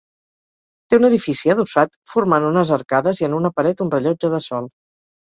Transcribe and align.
Té 0.93 0.97
un 1.01 1.05
edifici 1.09 1.53
adossat 1.55 1.95
formant 2.15 2.49
unes 2.51 2.75
arcades 2.81 3.25
i 3.25 3.31
en 3.31 3.39
una 3.45 3.55
paret 3.61 3.89
un 3.89 3.97
rellotge 3.99 4.37
de 4.39 4.45
sol. 4.51 4.77